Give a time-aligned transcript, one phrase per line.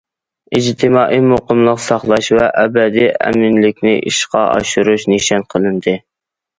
[0.59, 6.01] ئىجتىمائىي مۇقىملىق ساقلاش ۋە ئەبەدىي ئەمىنلىكنى ئىشقا ئاشۇرۇش نىشان قىلىندى.